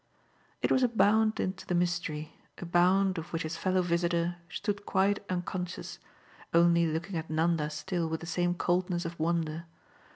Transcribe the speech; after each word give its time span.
It 0.63 0.71
was 0.71 0.81
a 0.81 0.87
bound 0.87 1.39
into 1.39 1.67
the 1.67 1.75
mystery, 1.75 2.35
a 2.57 2.65
bound 2.65 3.19
of 3.19 3.31
which 3.31 3.43
his 3.43 3.55
fellow 3.55 3.83
visitor 3.83 4.37
stood 4.49 4.83
quite 4.87 5.23
unconscious, 5.29 5.99
only 6.55 6.87
looking 6.87 7.17
at 7.17 7.29
Nanda 7.29 7.69
still 7.69 8.09
with 8.09 8.21
the 8.21 8.25
same 8.25 8.55
coldness 8.55 9.05
of 9.05 9.19
wonder. 9.19 9.65